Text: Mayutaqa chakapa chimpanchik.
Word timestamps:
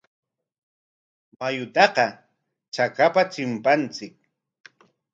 Mayutaqa 1.39 2.05
chakapa 2.73 3.21
chimpanchik. 3.31 4.15